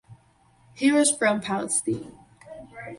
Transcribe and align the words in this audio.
He 0.73 0.91
was 0.91 1.15
from 1.15 1.41
Palestine. 1.41 2.11